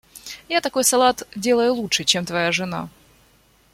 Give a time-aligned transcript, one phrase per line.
[0.49, 2.89] Я такой салат делаю лучше, чем твоя жена.